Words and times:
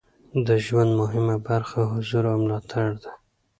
د 0.45 0.47
ژوند 0.65 0.91
مهمه 1.01 1.35
برخه 1.47 1.79
حضور 1.91 2.23
او 2.31 2.37
ملاتړ 2.43 2.87
دی. 3.01 3.11